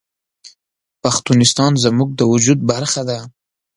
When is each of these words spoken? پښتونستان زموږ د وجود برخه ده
پښتونستان 1.03 1.71
زموږ 1.83 2.09
د 2.15 2.21
وجود 2.31 2.59
برخه 2.71 3.01
ده 3.09 3.19